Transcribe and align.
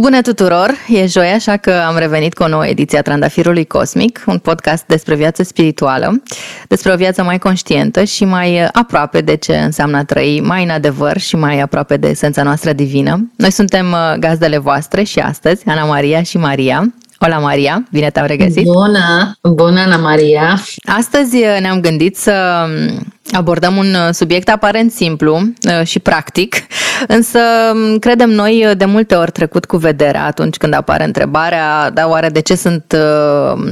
Bună 0.00 0.20
tuturor! 0.20 0.70
E 0.88 1.06
joi, 1.06 1.26
așa 1.26 1.56
că 1.56 1.72
am 1.86 1.96
revenit 1.98 2.34
cu 2.34 2.42
o 2.42 2.48
nouă 2.48 2.66
ediție 2.66 2.98
a 2.98 3.02
Trandafirului 3.02 3.64
Cosmic, 3.64 4.22
un 4.26 4.38
podcast 4.38 4.84
despre 4.86 5.14
viață 5.14 5.42
spirituală, 5.42 6.22
despre 6.68 6.92
o 6.92 6.96
viață 6.96 7.22
mai 7.22 7.38
conștientă 7.38 8.04
și 8.04 8.24
mai 8.24 8.64
aproape 8.72 9.20
de 9.20 9.36
ce 9.36 9.56
înseamnă 9.56 9.96
a 9.96 10.04
trăi 10.04 10.40
mai 10.44 10.62
în 10.62 10.70
adevăr 10.70 11.18
și 11.18 11.36
mai 11.36 11.60
aproape 11.60 11.96
de 11.96 12.08
esența 12.08 12.42
noastră 12.42 12.72
divină. 12.72 13.30
Noi 13.36 13.50
suntem 13.50 13.86
uh, 13.92 14.18
gazdele 14.18 14.58
voastre 14.58 15.02
și 15.02 15.18
astăzi, 15.18 15.62
Ana 15.66 15.84
Maria 15.84 16.22
și 16.22 16.38
Maria. 16.38 16.94
Hola 17.18 17.38
Maria, 17.38 17.82
bine 17.90 18.10
te-am 18.10 18.26
regăsit! 18.26 18.64
Bună! 18.64 19.38
Bună, 19.42 19.80
Ana 19.80 19.96
Maria! 19.96 20.60
Astăzi 20.84 21.36
uh, 21.36 21.56
ne-am 21.60 21.80
gândit 21.80 22.16
să 22.16 22.66
abordăm 23.32 23.76
un 23.76 23.86
uh, 23.94 24.08
subiect 24.12 24.48
aparent 24.48 24.92
simplu 24.92 25.34
uh, 25.36 25.86
și 25.86 25.98
practic, 25.98 26.54
însă 27.06 27.38
um, 27.74 27.98
credem 27.98 28.30
noi 28.30 28.64
uh, 28.66 28.76
de 28.76 28.84
multe 28.84 29.14
ori 29.14 29.30
trecut 29.30 29.64
cu 29.64 29.76
vederea 29.76 30.24
atunci 30.24 30.56
când 30.56 30.74
apare 30.74 31.04
întrebarea, 31.04 31.90
da, 31.90 32.08
oare 32.08 32.28
de 32.28 32.40
ce 32.40 32.54
sunt 32.54 32.96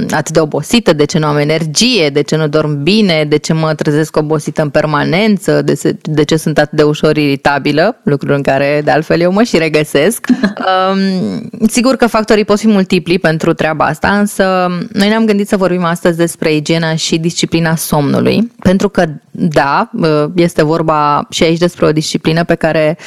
atât 0.09 0.33
de 0.33 0.39
obosită, 0.39 0.93
de 0.93 1.05
ce 1.05 1.19
nu 1.19 1.25
am 1.25 1.37
energie, 1.37 2.09
de 2.09 2.21
ce 2.21 2.35
nu 2.35 2.47
dorm 2.47 2.83
bine, 2.83 3.25
de 3.29 3.37
ce 3.37 3.53
mă 3.53 3.73
trezesc 3.73 4.17
obosită 4.17 4.61
în 4.61 4.69
permanență, 4.69 5.61
de 5.61 5.73
ce, 5.73 5.97
de 6.01 6.23
ce 6.23 6.37
sunt 6.37 6.57
atât 6.57 6.77
de 6.77 6.83
ușor 6.83 7.17
iritabilă, 7.17 7.97
lucruri 8.03 8.35
în 8.35 8.41
care 8.41 8.81
de 8.83 8.91
altfel 8.91 9.21
eu 9.21 9.31
mă 9.31 9.43
și 9.43 9.57
regăsesc. 9.57 10.25
Um, 10.59 11.67
sigur 11.67 11.95
că 11.95 12.07
factorii 12.07 12.45
pot 12.45 12.59
fi 12.59 12.67
multipli 12.67 13.19
pentru 13.19 13.53
treaba 13.53 13.85
asta, 13.85 14.07
însă 14.07 14.67
noi 14.93 15.07
ne-am 15.07 15.25
gândit 15.25 15.47
să 15.47 15.57
vorbim 15.57 15.83
astăzi 15.83 16.17
despre 16.17 16.53
igiena 16.53 16.95
și 16.95 17.17
disciplina 17.17 17.75
somnului, 17.75 18.51
pentru 18.59 18.89
că 18.89 19.05
da, 19.53 19.89
uh, 19.93 20.25
este 20.35 20.63
vorba 20.63 21.27
și 21.29 21.43
aici 21.43 21.57
despre 21.57 21.85
o 21.85 21.91
disciplină 21.91 22.43
pe 22.43 22.55
care, 22.55 22.97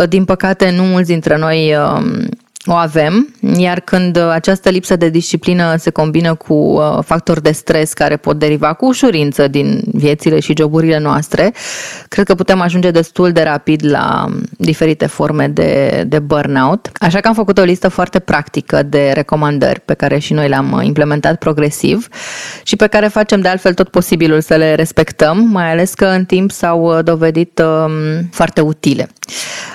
uh, 0.00 0.08
din 0.08 0.24
păcate, 0.24 0.70
nu 0.70 0.82
mulți 0.82 1.10
dintre 1.10 1.36
noi 1.36 1.74
um, 1.76 2.28
o 2.66 2.72
avem, 2.72 3.34
iar 3.56 3.80
când 3.80 4.16
această 4.16 4.70
lipsă 4.70 4.96
de 4.96 5.08
disciplină 5.08 5.76
se 5.76 5.90
combină 5.90 6.34
cu 6.34 6.54
uh, 6.54 6.98
factori 7.04 7.42
de 7.42 7.52
stres 7.52 7.92
care 7.92 8.16
pot 8.16 8.38
deriva 8.38 8.72
cu 8.72 8.86
ușurință 8.86 9.48
din 9.48 9.82
viețile 9.92 10.40
și 10.40 10.54
joburile 10.56 10.98
noastre, 10.98 11.52
cred 12.08 12.26
că 12.26 12.34
putem 12.34 12.60
ajunge 12.60 12.90
destul 12.90 13.32
de 13.32 13.42
rapid 13.42 13.90
la 13.90 14.26
diferite 14.50 15.06
forme 15.06 15.48
de, 15.48 16.04
de 16.06 16.18
burnout. 16.18 16.90
Așa 16.94 17.20
că 17.20 17.28
am 17.28 17.34
făcut 17.34 17.58
o 17.58 17.62
listă 17.62 17.88
foarte 17.88 18.18
practică 18.18 18.82
de 18.82 19.10
recomandări 19.14 19.80
pe 19.80 19.94
care 19.94 20.18
și 20.18 20.32
noi 20.32 20.48
le-am 20.48 20.80
implementat 20.84 21.38
progresiv 21.38 22.08
și 22.62 22.76
pe 22.76 22.86
care 22.86 23.06
facem 23.06 23.40
de 23.40 23.48
altfel 23.48 23.74
tot 23.74 23.88
posibilul 23.88 24.40
să 24.40 24.54
le 24.54 24.74
respectăm, 24.74 25.48
mai 25.52 25.70
ales 25.70 25.94
că 25.94 26.04
în 26.04 26.24
timp 26.24 26.50
s-au 26.50 27.02
dovedit 27.02 27.58
um, 27.58 28.28
foarte 28.30 28.60
utile. 28.60 29.08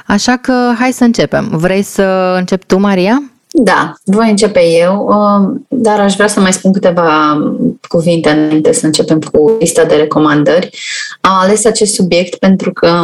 Așa 0.06 0.38
că 0.38 0.72
hai 0.80 0.92
să 0.92 1.04
începem. 1.04 1.50
Vrei 1.52 1.82
să 1.82 2.36
încep 2.38 2.64
tu, 2.64 2.80
Maria? 2.80 3.24
Da, 3.54 3.94
voi 4.04 4.30
începe 4.30 4.66
eu, 4.66 5.06
um, 5.08 5.66
dar 5.68 6.00
aș 6.00 6.14
vrea 6.14 6.28
să 6.28 6.40
mai 6.40 6.54
spun 6.54 6.72
câteva 6.72 7.38
cuvinte 7.88 8.30
înainte 8.30 8.72
să 8.72 8.86
începem 8.86 9.20
cu 9.20 9.58
lista 9.60 9.84
de 9.84 9.96
recomandări. 9.96 10.70
Am 11.22 11.34
ales 11.34 11.66
acest 11.66 11.94
subiect 11.94 12.36
pentru 12.36 12.74
că 12.74 13.04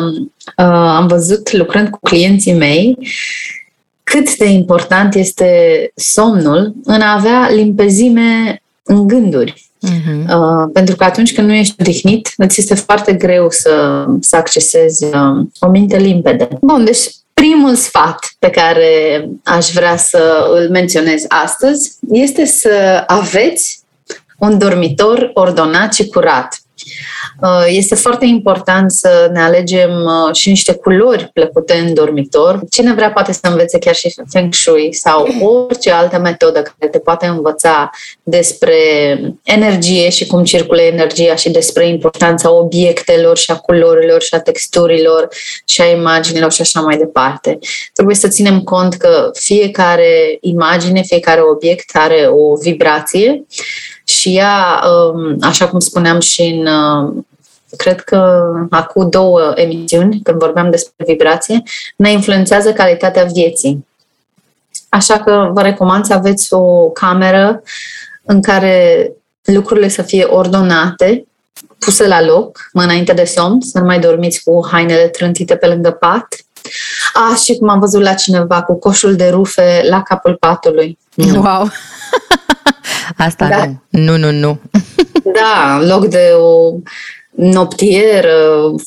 uh, 0.58 0.66
am 0.66 1.08
văzut, 1.08 1.52
lucrând 1.52 1.90
cu 1.90 2.00
clienții 2.02 2.54
mei, 2.54 2.98
cât 4.04 4.38
de 4.38 4.46
important 4.46 5.16
este 5.16 5.92
somnul 5.96 6.74
în 6.84 7.02
a 7.02 7.14
avea 7.14 7.50
limpezime 7.52 8.62
în 8.84 9.08
gânduri. 9.08 9.67
Uh-huh. 9.86 10.28
Uh, 10.28 10.70
pentru 10.74 10.96
că 10.96 11.04
atunci 11.04 11.34
când 11.34 11.48
nu 11.48 11.54
ești 11.54 11.76
odihnit, 11.80 12.34
îți 12.38 12.60
este 12.60 12.76
foarte 12.76 13.14
greu 13.14 13.50
să, 13.50 14.06
să 14.20 14.36
accesezi 14.36 15.04
uh, 15.04 15.46
o 15.60 15.68
minte 15.68 15.98
limpede. 15.98 16.48
Bun, 16.62 16.86
deci 16.86 17.10
primul 17.34 17.76
sfat 17.76 18.36
pe 18.40 18.50
care 18.50 19.30
aș 19.44 19.72
vrea 19.72 19.98
să 19.98 20.50
îl 20.54 20.70
menționez 20.70 21.26
astăzi 21.28 21.98
este 22.12 22.46
să 22.46 23.04
aveți 23.08 23.80
un 24.38 24.58
dormitor 24.58 25.32
ordonat 25.34 25.94
și 25.94 26.08
curat. 26.08 26.62
Uh, 27.42 27.66
este 27.68 27.96
foarte 27.96 28.26
important 28.26 28.92
să 28.92 29.30
ne 29.34 29.42
alegem 29.42 29.92
uh, 29.92 30.36
și 30.36 30.50
niște 30.50 30.74
culori 30.74 31.30
plăcute 31.34 31.74
în 31.74 31.94
dormitor. 31.94 32.60
Cine 32.70 32.94
vrea 32.94 33.12
poate 33.12 33.34
să 33.34 33.40
învețe 33.42 33.80
chiar 33.80 33.96
și 33.96 34.16
Feng 34.30 34.54
Shui 34.54 34.94
sau 34.94 35.28
orice 35.42 35.92
altă 35.92 36.20
metodă 36.20 36.62
care 36.62 36.92
te 36.92 37.00
poate 37.00 37.26
învăța 37.26 37.90
despre 38.24 38.76
energie 39.44 40.10
și 40.10 40.28
cum 40.28 40.44
circulă 40.44 40.82
energia 40.82 41.36
și 41.36 41.50
despre 41.50 41.88
importanța 41.88 42.52
obiectelor 42.52 43.38
și 43.38 43.52
a 43.52 43.56
culorilor 43.56 44.22
și 44.22 44.34
a 44.34 44.40
texturilor 44.40 45.28
și 45.66 45.82
a 45.82 45.86
imaginilor 45.86 46.52
și 46.52 46.62
așa 46.62 46.80
mai 46.80 46.98
departe. 46.98 47.60
Trebuie 47.94 48.16
să 48.16 48.28
ținem 48.28 48.62
cont 48.62 48.94
că 48.94 49.30
fiecare 49.34 50.38
imagine, 50.42 51.02
fiecare 51.02 51.42
obiect 51.42 51.90
are 51.94 52.28
o 52.32 52.56
vibrație 52.56 53.46
și 54.08 54.36
ea, 54.36 54.84
um, 55.14 55.38
așa 55.42 55.68
cum 55.68 55.80
spuneam 55.80 56.20
și 56.20 56.42
în, 56.42 56.66
uh, 56.66 57.24
cred 57.78 58.02
că 58.02 58.52
acum 58.70 59.10
două 59.10 59.52
emisiuni, 59.56 60.22
când 60.24 60.40
vorbeam 60.40 60.70
despre 60.70 61.06
vibrație, 61.08 61.64
ne 61.96 62.12
influențează 62.12 62.74
calitatea 62.74 63.24
vieții. 63.24 63.88
Așa 64.90 65.20
că 65.20 65.50
vă 65.54 65.62
recomand 65.62 66.06
să 66.06 66.14
aveți 66.14 66.54
o 66.54 66.90
cameră 66.90 67.62
în 68.24 68.42
care 68.42 69.12
lucrurile 69.44 69.88
să 69.88 70.02
fie 70.02 70.24
ordonate, 70.24 71.26
puse 71.80 72.08
la 72.08 72.22
loc, 72.22 72.70
înainte 72.74 73.14
de 73.14 73.24
somn, 73.24 73.62
să 73.62 73.80
nu 73.80 73.86
mai 73.86 74.00
dormiți 74.00 74.44
cu 74.44 74.68
hainele 74.72 75.08
trântite 75.08 75.56
pe 75.56 75.68
lângă 75.68 75.92
pat. 75.92 76.28
A, 77.14 77.36
și 77.44 77.58
cum 77.58 77.70
am 77.70 77.80
văzut 77.80 78.02
la 78.02 78.14
cineva, 78.14 78.62
cu 78.62 78.80
coșul 78.80 79.16
de 79.16 79.30
rufe 79.30 79.82
la 79.90 80.02
capul 80.02 80.36
patului. 80.40 80.98
Wow! 81.16 81.70
Asta 83.18 83.48
da. 83.48 83.66
nu. 83.66 83.82
Nu, 83.90 84.18
nu, 84.18 84.32
nu. 84.32 84.60
Da, 85.24 85.78
în 85.80 85.88
loc 85.88 86.06
de 86.06 86.32
o 86.36 86.74
noptieră 87.38 88.36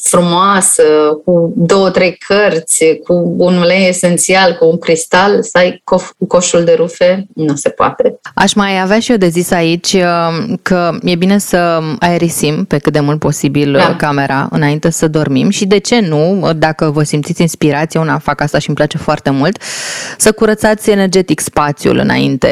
frumoasă, 0.03 0.83
cu 1.25 1.53
două, 1.57 1.91
trei 1.91 2.19
cărți, 2.27 2.85
cu 3.05 3.35
un 3.37 3.57
ulei 3.57 3.89
esențial, 3.89 4.57
cu 4.59 4.65
un 4.67 4.79
cristal, 4.79 5.43
să 5.43 5.59
ai 5.59 5.83
co- 5.95 6.27
coșul 6.29 6.65
de 6.65 6.75
rufe, 6.77 7.27
nu 7.35 7.55
se 7.55 7.69
poate. 7.69 8.21
Aș 8.35 8.55
mai 8.55 8.81
avea 8.81 8.99
și 8.99 9.11
eu 9.11 9.17
de 9.17 9.29
zis 9.29 9.51
aici 9.51 9.93
uh, 9.93 10.55
că 10.63 10.91
e 11.03 11.15
bine 11.15 11.39
să 11.39 11.81
aerisim 11.99 12.65
pe 12.65 12.79
cât 12.79 12.93
de 12.93 13.01
mult 13.01 13.19
posibil 13.19 13.75
uh, 13.75 13.81
da. 13.81 13.97
camera 13.97 14.49
înainte 14.51 14.91
să 14.91 15.09
dormim 15.09 15.51
și 15.51 15.67
de 15.67 15.79
ce 15.79 16.01
nu, 16.01 16.51
dacă 16.57 16.91
vă 16.91 17.03
simțiți 17.03 17.41
inspirație, 17.41 18.01
una 18.01 18.19
fac 18.19 18.41
asta 18.41 18.59
și 18.59 18.69
îmi 18.69 18.77
place 18.77 18.99
foarte 18.99 19.31
mult, 19.31 19.63
să 20.19 20.33
curățați 20.33 20.91
energetic 20.91 21.41
spațiul 21.41 21.99
înainte 21.99 22.49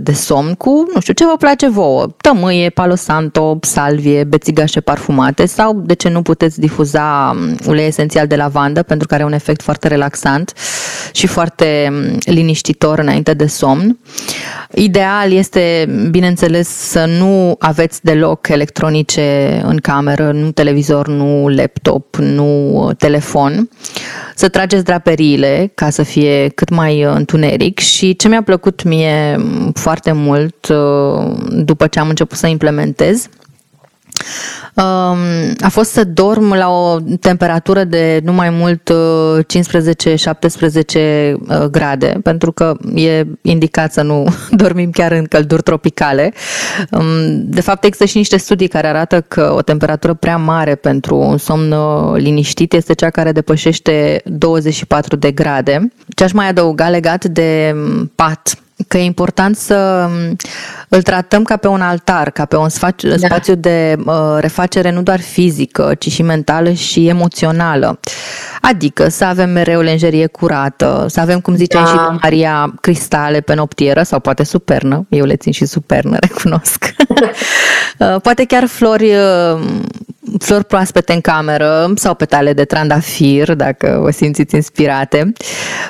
de 0.00 0.12
somn 0.12 0.54
cu, 0.54 0.86
nu 0.94 1.00
știu, 1.00 1.12
ce 1.12 1.24
vă 1.24 1.36
place 1.38 1.68
vouă, 1.68 2.06
tămâie, 2.20 2.68
palo 2.68 2.94
santo, 2.94 3.58
salvie, 3.60 4.24
bețigașe 4.24 4.80
parfumate, 4.80 5.39
poate 5.40 5.60
sau 5.60 5.82
de 5.84 5.94
ce 5.94 6.08
nu 6.08 6.22
puteți 6.22 6.60
difuza 6.60 7.36
um, 7.36 7.56
ulei 7.66 7.86
esențial 7.86 8.26
de 8.26 8.36
lavandă 8.36 8.82
pentru 8.82 9.06
că 9.06 9.14
are 9.14 9.24
un 9.24 9.32
efect 9.32 9.62
foarte 9.62 9.88
relaxant 9.88 10.52
și 11.12 11.26
foarte 11.26 11.88
um, 11.90 12.18
liniștitor 12.24 12.98
înainte 12.98 13.34
de 13.34 13.46
somn. 13.46 13.98
Ideal 14.74 15.32
este, 15.32 15.88
bineînțeles, 16.10 16.68
să 16.68 17.04
nu 17.18 17.56
aveți 17.58 18.04
deloc 18.04 18.48
electronice 18.48 19.60
în 19.64 19.76
cameră, 19.76 20.32
nu 20.32 20.50
televizor, 20.50 21.08
nu 21.08 21.48
laptop, 21.48 22.16
nu 22.16 22.78
uh, 22.86 22.96
telefon. 22.96 23.68
Să 24.34 24.48
trageți 24.48 24.84
draperiile 24.84 25.72
ca 25.74 25.90
să 25.90 26.02
fie 26.02 26.48
cât 26.48 26.68
mai 26.68 27.04
uh, 27.04 27.12
întuneric 27.14 27.78
și 27.78 28.16
ce 28.16 28.28
mi-a 28.28 28.42
plăcut 28.42 28.82
mie 28.82 29.36
um, 29.36 29.72
foarte 29.72 30.12
mult 30.12 30.68
uh, 30.68 31.32
după 31.50 31.86
ce 31.86 31.98
am 31.98 32.08
început 32.08 32.38
să 32.38 32.46
implementez 32.46 33.28
a 35.60 35.68
fost 35.68 35.90
să 35.90 36.04
dorm 36.04 36.52
la 36.52 36.68
o 36.68 36.98
temperatură 37.20 37.84
de 37.84 38.20
nu 38.24 38.32
mai 38.32 38.50
mult 38.50 38.90
15-17 38.90 38.92
uh, 40.94 41.34
uh, 41.48 41.64
grade, 41.70 42.20
pentru 42.22 42.52
că 42.52 42.76
e 42.94 43.26
indicat 43.42 43.92
să 43.92 44.02
nu 44.02 44.26
dormim 44.50 44.90
chiar 44.90 45.12
în 45.12 45.24
călduri 45.24 45.62
tropicale. 45.62 46.32
Um, 46.90 47.04
de 47.44 47.60
fapt, 47.60 47.84
există 47.84 48.04
și 48.04 48.16
niște 48.16 48.36
studii 48.36 48.68
care 48.68 48.86
arată 48.86 49.20
că 49.28 49.52
o 49.56 49.62
temperatură 49.62 50.14
prea 50.14 50.36
mare 50.36 50.74
pentru 50.74 51.16
un 51.16 51.38
somn 51.38 51.72
uh, 51.72 52.16
liniștit 52.16 52.72
este 52.72 52.94
cea 52.94 53.10
care 53.10 53.32
depășește 53.32 54.22
24 54.24 55.16
de 55.16 55.30
grade. 55.30 55.92
Ce 56.14 56.24
aș 56.24 56.32
mai 56.32 56.48
adăuga 56.48 56.88
legat 56.88 57.24
de 57.24 57.74
um, 57.74 58.12
pat, 58.14 58.58
că 58.88 58.98
e 58.98 59.04
important 59.04 59.56
să 59.56 60.08
um, 60.08 60.36
îl 60.88 61.02
tratăm 61.02 61.42
ca 61.42 61.56
pe 61.56 61.68
un 61.68 61.80
altar, 61.80 62.30
ca 62.30 62.44
pe 62.44 62.56
un 62.56 62.68
spațiu, 62.68 63.08
da. 63.08 63.16
spațiu 63.16 63.54
de 63.54 63.96
uh, 64.06 64.14
refacere 64.38 64.90
nu 64.90 65.02
doar 65.02 65.20
fizică, 65.20 65.94
ci 65.98 66.10
și 66.10 66.22
mentală 66.22 66.72
și 66.72 67.08
emoțională. 67.08 68.00
Adică 68.60 69.08
să 69.08 69.24
avem 69.24 69.50
mereu 69.50 69.80
lenjerie 69.80 70.26
curată, 70.26 71.06
să 71.08 71.20
avem, 71.20 71.40
cum 71.40 71.54
ziceai 71.56 71.82
da. 71.82 71.88
și 71.88 72.18
Maria, 72.22 72.74
cristale 72.80 73.40
pe 73.40 73.54
noptieră 73.54 74.02
sau 74.02 74.20
poate 74.20 74.44
supernă, 74.44 75.06
eu 75.08 75.24
le 75.24 75.36
țin 75.36 75.52
și 75.52 75.64
supernă, 75.64 76.16
recunosc. 76.28 76.84
Uh, 77.98 78.20
poate 78.20 78.44
chiar 78.44 78.66
flori 78.66 79.10
uh, 79.14 79.60
flori 80.38 80.64
proaspete 80.64 81.12
în 81.12 81.20
cameră 81.20 81.92
sau 81.94 82.14
petale 82.14 82.52
de 82.52 82.64
trandafir, 82.64 83.54
dacă 83.54 83.98
vă 84.02 84.10
simțiți 84.10 84.54
inspirate. 84.54 85.32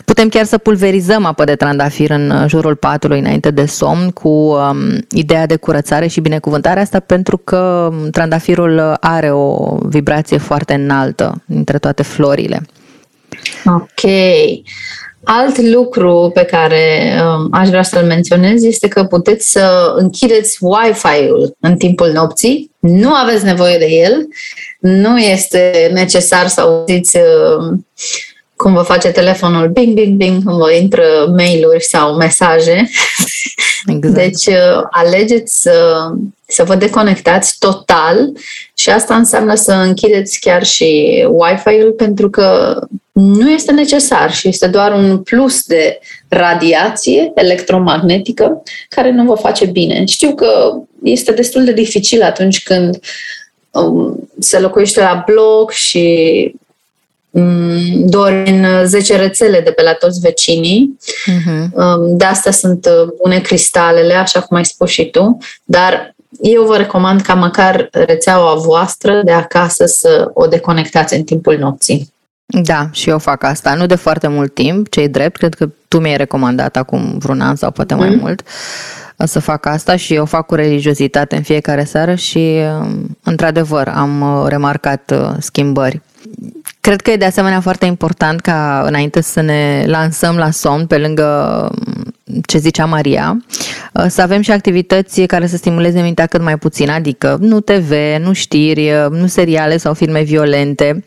Putem 0.05 0.29
chiar 0.29 0.45
să 0.45 0.59
pulverizăm 0.59 1.25
apă 1.25 1.45
de 1.45 1.55
trandafir 1.55 2.11
în 2.11 2.47
jurul 2.49 2.77
patului 2.77 3.19
înainte 3.19 3.51
de 3.51 3.67
somn 3.67 4.11
cu 4.11 4.29
um, 4.29 4.77
ideea 5.11 5.47
de 5.47 5.57
curățare 5.57 6.07
și 6.07 6.21
binecuvântare 6.21 6.81
asta 6.81 7.01
pentru 7.01 7.37
că 7.37 7.93
trandafirul 8.11 8.97
are 9.01 9.33
o 9.33 9.77
vibrație 9.83 10.39
foarte 10.39 10.75
înaltă 10.75 11.43
între 11.49 11.79
toate 11.79 12.03
florile. 12.03 12.63
Ok. 13.65 14.11
Alt 15.25 15.59
lucru 15.59 16.31
pe 16.35 16.43
care 16.45 17.15
um, 17.21 17.49
aș 17.51 17.69
vrea 17.69 17.83
să-l 17.83 18.05
menționez 18.05 18.63
este 18.63 18.89
că 18.89 19.05
puteți 19.05 19.51
să 19.51 19.95
închideți 19.97 20.59
Wi-Fi-ul 20.61 21.57
în 21.61 21.77
timpul 21.77 22.11
nopții. 22.13 22.70
Nu 22.81 23.15
aveți 23.15 23.45
nevoie 23.45 23.79
de 23.79 23.87
el. 23.87 24.29
Nu 24.79 25.19
este 25.19 25.91
necesar 25.93 26.47
să 26.47 26.61
auziți 26.61 27.17
uh, 27.17 27.79
cum 28.57 28.75
vă 28.75 28.83
face 28.83 29.09
telefonul 29.09 29.69
bing, 29.69 29.95
bing, 29.95 30.17
bing, 30.17 30.45
cum 30.45 30.57
vă 30.57 30.73
intră 30.73 31.05
mail-uri 31.37 31.85
sau 31.85 32.17
mesaje. 32.17 32.91
Exact. 33.87 34.15
Deci 34.15 34.47
uh, 34.47 34.83
alegeți 34.91 35.61
să, 35.61 36.09
să 36.47 36.65
vă 36.65 36.75
deconectați 36.75 37.57
total 37.59 38.33
și 38.75 38.91
asta 38.91 39.15
înseamnă 39.15 39.55
să 39.55 39.73
închideți 39.73 40.41
chiar 40.41 40.65
și 40.65 41.25
Wi-Fi-ul 41.29 41.93
pentru 41.93 42.31
că 42.31 42.79
nu 43.13 43.51
este 43.51 43.73
necesar 43.73 44.33
și 44.33 44.49
este 44.49 44.67
doar 44.67 44.93
un 44.93 45.19
plus 45.19 45.63
de 45.63 45.99
radiație 46.29 47.33
electromagnetică 47.35 48.63
care 48.89 49.11
nu 49.11 49.25
vă 49.25 49.35
face 49.35 49.67
bine. 49.67 50.05
Știu 50.05 50.35
că 50.35 50.73
este 51.03 51.33
destul 51.33 51.65
de 51.65 51.73
dificil 51.73 52.23
atunci 52.23 52.63
când 52.63 52.99
um, 53.71 54.29
se 54.39 54.59
locuiește 54.59 55.01
la 55.01 55.25
bloc 55.27 55.71
și 55.71 56.55
um, 57.31 58.09
doar 58.09 58.33
în 58.33 58.87
10 58.87 59.17
rețele 59.17 59.61
de 59.61 59.71
pe 59.71 59.83
la 59.83 59.93
toți 59.93 60.21
vecinii. 60.21 60.99
Uh-huh. 61.31 61.73
Um, 61.73 62.17
de 62.17 62.25
asta 62.25 62.51
sunt 62.51 62.87
bune 63.23 63.41
cristalele, 63.41 64.15
așa 64.15 64.41
cum 64.41 64.57
ai 64.57 64.65
spus 64.65 64.91
și 64.91 65.05
tu, 65.05 65.39
dar 65.65 66.15
eu 66.41 66.65
vă 66.65 66.77
recomand 66.77 67.21
ca 67.21 67.35
măcar 67.35 67.89
rețeaua 67.91 68.55
voastră 68.55 69.23
de 69.25 69.33
acasă 69.33 69.87
să 69.87 70.31
o 70.35 70.47
deconectați 70.47 71.15
în 71.15 71.23
timpul 71.23 71.59
nopții. 71.59 72.13
Da, 72.51 72.89
și 72.93 73.09
eu 73.09 73.19
fac 73.19 73.43
asta. 73.45 73.75
Nu 73.75 73.87
de 73.87 73.95
foarte 73.95 74.29
mult 74.29 74.55
timp, 74.55 74.89
cei 74.89 75.09
drept. 75.09 75.37
Cred 75.37 75.55
că 75.55 75.69
tu 75.89 76.01
mi-ai 76.01 76.17
recomandat 76.17 76.77
acum 76.77 77.19
vreun 77.19 77.41
an 77.41 77.57
sau 77.57 77.71
poate 77.71 77.95
mm-hmm. 77.95 77.99
mai 77.99 78.09
mhm. 78.09 78.21
mult 78.21 78.43
să 79.27 79.39
fac 79.39 79.67
asta 79.67 79.97
și 79.97 80.15
eu 80.15 80.25
fac 80.25 80.47
cu 80.47 80.55
religiozitate 80.55 81.37
în 81.37 81.43
fiecare 81.43 81.85
seară 81.85 82.15
și, 82.15 82.59
um, 82.81 83.17
într-adevăr, 83.23 83.89
am 83.89 84.21
uh, 84.21 84.49
remarcat 84.49 85.13
uh, 85.15 85.31
schimbări. 85.39 86.01
Cred 86.81 87.01
că 87.01 87.11
e 87.11 87.17
de 87.17 87.25
asemenea 87.25 87.61
foarte 87.61 87.87
important 87.87 88.41
ca 88.41 88.83
înainte 88.87 89.21
să 89.21 89.41
ne 89.41 89.85
lansăm 89.87 90.37
la 90.37 90.51
somn, 90.51 90.87
pe 90.87 90.99
lângă 90.99 91.69
um, 91.73 92.15
ce 92.47 92.59
zicea 92.59 92.85
Maria, 92.85 93.37
uh, 93.93 94.05
să 94.09 94.23
avem 94.23 94.41
și 94.41 94.51
activități 94.51 95.21
care 95.21 95.47
să 95.47 95.57
stimuleze 95.57 96.01
mintea 96.01 96.27
cât 96.27 96.43
mai 96.43 96.59
puțin, 96.59 96.91
adică 96.91 97.37
nu 97.41 97.61
TV, 97.61 97.93
nu 98.23 98.33
știri, 98.33 98.91
uh, 98.91 99.11
nu 99.11 99.27
seriale 99.27 99.77
sau 99.77 99.95
filme 99.95 100.23
violente, 100.23 101.05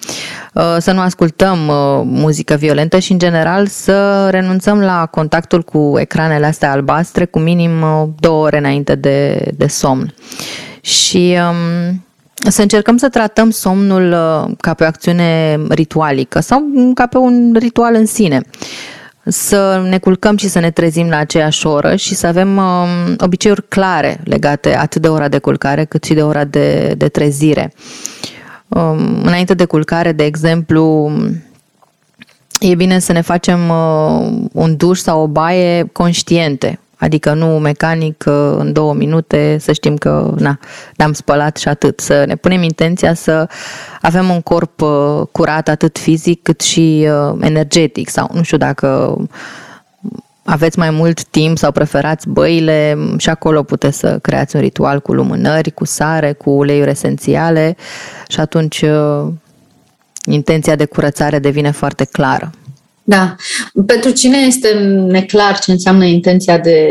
uh, 0.54 0.76
să 0.80 0.92
nu 0.92 1.00
ascultăm 1.00 1.58
muzică 2.06 2.56
violentă 2.56 3.00
și, 3.00 3.12
în 3.12 3.20
general, 3.20 3.68
să 3.68 4.28
renunțăm 4.30 4.80
la 4.80 5.06
contactul 5.06 5.62
cu 5.64 5.94
ecranele 5.98 6.46
astea 6.46 6.72
albastre 6.72 7.26
cu 7.26 7.40
minim 7.40 7.72
două 8.20 8.46
ore 8.46 8.58
înainte 8.58 8.96
de, 8.96 9.46
de 9.58 9.68
somn. 9.68 10.14
Și 10.82 11.38
um, 11.50 12.04
să 12.50 12.62
încercăm 12.62 12.98
să 12.98 13.10
tratăm 13.10 13.50
somnul 13.50 14.10
ca 14.60 14.74
pe 14.74 14.84
o 14.84 14.88
acțiune 14.88 15.60
ritualică 15.70 16.40
sau 16.40 16.64
ca 16.94 17.06
pe 17.08 17.18
un 17.18 17.56
ritual 17.60 17.96
în 17.96 18.06
sine 18.06 18.42
să 19.26 19.86
ne 19.90 19.98
culcăm 19.98 20.38
și 20.38 20.48
să 20.48 20.60
ne 20.60 20.72
trezim 20.72 21.10
la 21.10 21.18
aceeași 21.18 21.68
oră 21.68 21.96
și 21.96 22.16
să 22.16 22.28
avem 22.28 22.58
um, 22.58 23.16
obiceiuri 23.18 23.68
clare 23.68 24.22
legate 24.24 24.76
atât 24.76 25.02
de 25.02 25.08
ora 25.08 25.28
de 25.28 25.38
culcare 25.38 25.86
cât 25.86 26.04
și 26.04 26.14
de 26.14 26.24
ora 26.24 26.44
de, 26.44 26.94
de 26.98 27.08
trezire. 27.08 27.74
Um, 28.68 29.22
înainte 29.24 29.54
de 29.54 29.66
culcare, 29.66 30.12
de 30.12 30.24
exemplu, 30.24 31.12
e 32.60 32.76
bine 32.76 33.00
să 33.00 33.12
ne 33.12 33.22
facem 33.22 33.70
uh, 33.70 34.48
un 34.52 34.76
duș 34.76 35.00
sau 35.00 35.22
o 35.22 35.28
baie 35.28 35.90
conștiente, 35.92 36.80
Adică 37.04 37.34
nu 37.34 37.46
mecanic 37.46 38.26
în 38.58 38.74
două 38.74 38.94
minute 38.94 39.58
să 39.60 39.72
știm 39.72 39.96
că 39.98 40.34
na, 40.38 40.60
ne-am 40.98 41.14
spălat 41.14 41.58
și 41.58 41.68
atât. 41.68 42.00
Să 42.00 42.24
ne 42.28 42.36
punem 42.36 42.64
intenția 42.64 43.14
să 43.14 43.48
avem 44.02 44.30
un 44.30 44.42
corp 44.42 44.82
uh, 44.82 45.22
curat 45.32 45.68
atât 45.68 45.98
fizic 45.98 46.42
cât 46.42 46.62
și 46.62 47.08
uh, 47.10 47.38
energetic 47.42 48.10
sau 48.10 48.30
nu 48.34 48.44
știu 48.44 48.58
dacă 48.58 49.18
aveți 50.44 50.80
mai 50.80 50.90
mult 50.90 51.24
timp 51.24 51.58
sau 51.58 51.72
preferați 51.72 52.30
băile 52.30 52.98
și 53.18 53.30
acolo 53.30 53.64
puteți 53.64 53.98
să 53.98 54.20
creați 54.22 54.56
un 54.56 54.62
ritual 54.62 55.00
cu 55.00 55.14
lumânări, 55.14 55.72
cu 55.72 55.86
sare, 55.86 56.34
cu 56.34 56.50
uleiuri 56.50 56.90
esențiale 56.90 57.76
și 58.28 58.40
atunci 58.40 58.82
uh, 58.82 59.28
intenția 60.26 60.76
de 60.76 60.86
curățare 60.86 61.40
devine 61.40 61.72
foarte 61.72 62.04
clară. 62.04 62.52
Da. 63.06 63.36
Pentru 63.86 64.10
cine 64.12 64.38
este 64.38 64.74
neclar 65.08 65.60
ce 65.60 65.72
înseamnă 65.72 66.06
intenția 66.06 66.58
de 66.58 66.88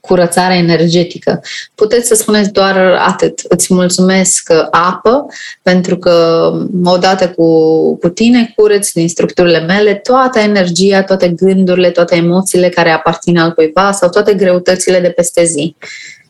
curățare 0.00 0.54
energetică, 0.54 1.40
puteți 1.74 2.06
să 2.06 2.14
spuneți 2.14 2.52
doar 2.52 2.76
atât. 3.06 3.40
Îți 3.48 3.74
mulțumesc 3.74 4.52
apă, 4.70 5.26
pentru 5.62 5.96
că 5.96 6.50
odată 6.84 7.28
cu, 7.28 7.96
cu 7.96 8.08
tine 8.08 8.52
cureți 8.56 8.92
din 8.92 9.08
structurile 9.08 9.60
mele 9.60 9.94
toată 9.94 10.38
energia, 10.38 11.02
toate 11.02 11.28
gândurile, 11.28 11.90
toate 11.90 12.16
emoțiile 12.16 12.68
care 12.68 12.90
aparțin 12.90 13.38
al 13.38 13.52
cuiva 13.52 13.92
sau 13.92 14.08
toate 14.08 14.34
greutățile 14.34 15.00
de 15.00 15.10
peste 15.10 15.44
zi. 15.44 15.76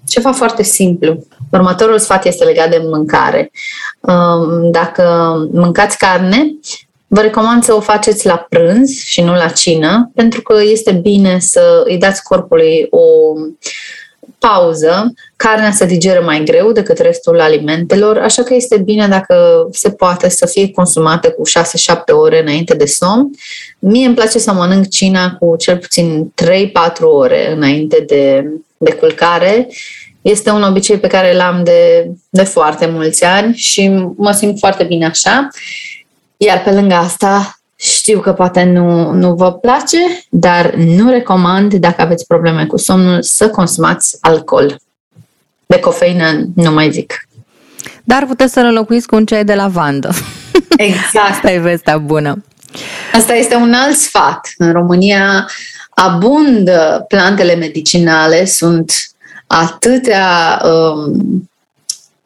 Ceva 0.07 0.33
foarte 0.33 0.63
simplu. 0.63 1.27
Următorul 1.53 1.99
sfat 1.99 2.25
este 2.27 2.45
legat 2.45 2.71
de 2.71 2.81
mâncare. 2.83 3.51
Dacă 4.71 5.35
mâncați 5.53 5.99
carne, 5.99 6.55
Vă 7.15 7.21
recomand 7.21 7.63
să 7.63 7.75
o 7.75 7.81
faceți 7.81 8.27
la 8.27 8.47
prânz 8.49 9.03
și 9.05 9.21
nu 9.21 9.35
la 9.35 9.49
cină, 9.49 10.11
pentru 10.15 10.43
că 10.43 10.63
este 10.63 10.93
bine 10.93 11.39
să 11.39 11.83
îi 11.85 11.99
dați 11.99 12.23
corpului 12.23 12.87
o 12.91 13.01
pauză. 14.39 15.13
Carnea 15.37 15.71
se 15.71 15.87
digeră 15.87 16.23
mai 16.25 16.43
greu 16.45 16.73
decât 16.73 16.99
restul 16.99 17.41
alimentelor, 17.41 18.19
așa 18.19 18.43
că 18.43 18.55
este 18.55 18.79
bine 18.79 19.09
dacă 19.09 19.67
se 19.73 19.91
poate 19.91 20.29
să 20.29 20.47
fie 20.47 20.71
consumată 20.71 21.31
cu 21.31 21.43
6-7 21.49 22.03
ore 22.13 22.43
înainte 22.43 22.75
de 22.75 22.85
somn. 22.85 23.31
Mie 23.79 24.07
îmi 24.07 24.15
place 24.15 24.39
să 24.39 24.53
mănânc 24.53 24.89
cina 24.89 25.35
cu 25.35 25.57
cel 25.57 25.79
puțin 25.79 26.33
3-4 26.43 26.45
ore 27.01 27.53
înainte 27.53 28.05
de, 28.07 28.51
de 28.77 28.93
culcare. 28.93 29.69
Este 30.23 30.51
un 30.51 30.63
obicei 30.63 30.99
pe 30.99 31.07
care 31.07 31.35
l-am 31.35 31.65
de, 31.65 32.11
de 32.31 32.43
foarte 32.43 32.87
mulți 32.87 33.25
ani 33.25 33.57
și 33.57 33.89
mă 34.17 34.33
simt 34.33 34.59
foarte 34.59 34.85
bine 34.85 35.07
așa. 35.07 35.49
Iar 36.45 36.63
pe 36.63 36.71
lângă 36.71 36.95
asta, 36.95 37.59
știu 37.77 38.21
că 38.21 38.33
poate 38.33 38.63
nu, 38.63 39.11
nu 39.11 39.35
vă 39.35 39.53
place, 39.53 39.99
dar 40.29 40.75
nu 40.75 41.11
recomand, 41.11 41.75
dacă 41.75 42.03
aveți 42.03 42.27
probleme 42.27 42.67
cu 42.67 42.77
somnul, 42.77 43.23
să 43.23 43.49
consumați 43.49 44.17
alcool. 44.21 44.81
De 45.67 45.79
cofeină 45.79 46.47
nu 46.55 46.73
mai 46.73 46.91
zic. 46.91 47.29
Dar 48.05 48.27
puteți 48.27 48.53
să-l 48.53 48.65
înlocuiți 48.65 49.07
cu 49.07 49.15
un 49.15 49.25
ceai 49.25 49.45
de 49.45 49.55
lavandă. 49.55 50.11
Exact. 50.77 51.31
Asta 51.31 51.53
e 51.53 51.59
vestea 51.59 51.99
bună. 51.99 52.45
Asta 53.13 53.35
este 53.35 53.55
un 53.55 53.73
alt 53.73 53.97
sfat. 53.97 54.53
În 54.57 54.73
România 54.73 55.49
abundă 55.91 57.05
plantele 57.09 57.55
medicinale, 57.55 58.45
sunt 58.45 58.93
atâtea 59.47 60.61
um, 60.65 61.51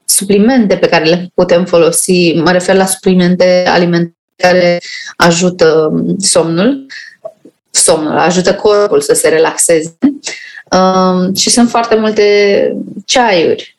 suplimente 0.06 0.76
pe 0.76 0.88
care 0.88 1.04
le 1.04 1.30
putem 1.34 1.64
folosi, 1.64 2.32
mă 2.34 2.50
refer 2.50 2.76
la 2.76 2.86
suplimente 2.86 3.64
alimentare 3.68 4.16
care 4.36 4.80
ajută 5.16 5.88
um, 5.92 6.18
somnul, 6.18 6.86
somnul, 7.70 8.18
ajută 8.18 8.54
corpul 8.54 9.00
să 9.00 9.14
se 9.14 9.28
relaxeze 9.28 9.98
um, 10.70 11.34
și 11.34 11.50
sunt 11.50 11.70
foarte 11.70 11.94
multe 11.94 12.76
ceaiuri. 13.04 13.76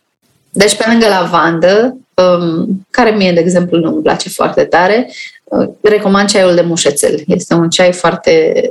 Deci 0.49 0.75
pe 0.75 0.85
lângă 0.87 1.07
lavandă, 1.07 1.97
um, 2.13 2.85
care 2.89 3.09
mie, 3.09 3.31
de 3.31 3.39
exemplu, 3.39 3.79
nu 3.79 3.93
îmi 3.93 4.03
place 4.03 4.29
foarte 4.29 4.63
tare, 4.63 5.11
uh, 5.43 5.69
recomand 5.81 6.29
ceaiul 6.29 6.55
de 6.55 6.61
mușețel. 6.61 7.23
Este 7.27 7.53
un 7.53 7.69
ceai 7.69 7.93
foarte, 7.93 8.61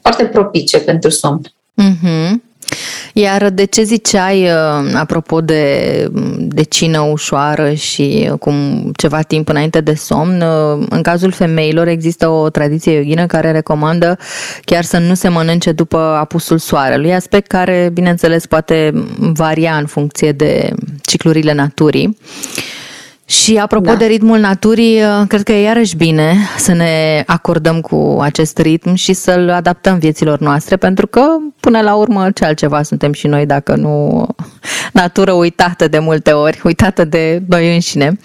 foarte 0.00 0.26
propice 0.26 0.78
pentru 0.78 1.10
somn. 1.10 1.40
Mm-hmm. 1.82 2.45
Iar 3.12 3.50
de 3.50 3.64
ce 3.64 3.82
ziceai, 3.82 4.42
uh, 4.42 4.92
apropo 4.94 5.40
de, 5.40 6.06
de 6.38 6.62
cină 6.62 7.00
ușoară 7.00 7.72
și 7.72 8.30
cum 8.38 8.90
ceva 8.96 9.22
timp 9.22 9.48
înainte 9.48 9.80
de 9.80 9.94
somn, 9.94 10.40
uh, 10.40 10.86
în 10.88 11.02
cazul 11.02 11.30
femeilor 11.30 11.86
există 11.86 12.28
o 12.28 12.50
tradiție 12.50 12.92
yoghină 12.92 13.26
care 13.26 13.50
recomandă 13.50 14.18
chiar 14.64 14.84
să 14.84 14.98
nu 14.98 15.14
se 15.14 15.28
mănânce 15.28 15.72
după 15.72 15.98
apusul 15.98 16.58
soarelui, 16.58 17.14
aspect 17.14 17.46
care, 17.46 17.90
bineînțeles, 17.92 18.46
poate 18.46 18.92
varia 19.18 19.76
în 19.76 19.86
funcție 19.86 20.32
de 20.32 20.70
ciclurile 21.02 21.52
naturii. 21.52 22.18
Și 23.28 23.56
apropo 23.56 23.90
da. 23.90 23.96
de 23.96 24.04
ritmul 24.04 24.38
naturii, 24.38 25.02
uh, 25.02 25.26
cred 25.28 25.42
că 25.42 25.52
e 25.52 25.62
iarăși 25.62 25.96
bine 25.96 26.34
să 26.56 26.72
ne 26.72 27.22
acordăm 27.26 27.80
cu 27.80 28.18
acest 28.20 28.58
ritm 28.58 28.94
și 28.94 29.12
să-l 29.12 29.50
adaptăm 29.50 29.98
vieților 29.98 30.38
noastre, 30.38 30.76
pentru 30.76 31.06
că, 31.06 31.22
până 31.60 31.80
la 31.80 31.94
urmă, 31.94 32.30
ce 32.30 32.44
altceva 32.44 32.82
suntem 32.82 33.12
și 33.12 33.26
noi 33.26 33.46
dacă 33.46 33.74
nu 33.74 34.26
natură 34.92 35.32
uitată 35.32 35.88
de 35.88 35.98
multe 35.98 36.32
ori, 36.32 36.60
uitată 36.64 37.04
de 37.04 37.42
noi 37.48 37.74
înșine. 37.74 38.18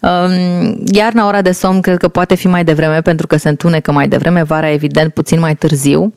Um, 0.00 0.82
iarna, 0.84 1.26
ora 1.26 1.42
de 1.42 1.52
somn, 1.52 1.80
cred 1.80 1.96
că 1.96 2.08
poate 2.08 2.34
fi 2.34 2.46
mai 2.46 2.64
devreme, 2.64 3.00
pentru 3.00 3.26
că 3.26 3.36
se 3.36 3.48
întunecă 3.48 3.92
mai 3.92 4.08
devreme, 4.08 4.42
vara, 4.42 4.70
evident, 4.70 5.12
puțin 5.12 5.40
mai 5.40 5.54
târziu. 5.54 6.12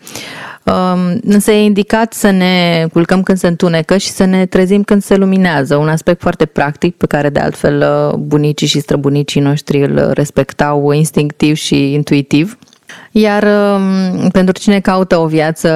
Um, 0.68 1.20
însă 1.24 1.52
e 1.52 1.64
indicat 1.64 2.14
să 2.14 2.30
ne 2.30 2.88
culcăm 2.92 3.24
când 3.24 3.38
se 3.38 3.48
întunecă 3.48 3.98
și 3.98 4.10
să 4.10 4.26
ne 4.26 4.46
trezim 4.46 4.84
când 4.84 5.04
se 5.04 5.16
luminează. 5.16 5.76
Un 5.76 5.88
aspect 5.88 6.22
foarte 6.22 6.46
practic 6.46 6.96
pe 6.96 7.06
care 7.06 7.30
de 7.30 7.40
altfel 7.40 8.10
uh, 8.12 8.18
bunicii 8.18 8.68
și 8.68 8.80
străbunicii 8.80 9.42
noștri 9.42 9.84
îl 9.84 10.12
respectau 10.14 10.92
instinctiv 10.92 11.56
și 11.56 11.94
intuitiv. 11.94 12.58
Iar 13.12 13.44
um, 13.44 14.30
pentru 14.30 14.60
cine 14.60 14.80
caută 14.80 15.18
o 15.18 15.26
viață 15.26 15.72